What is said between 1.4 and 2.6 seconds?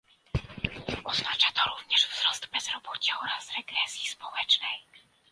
to również wzrost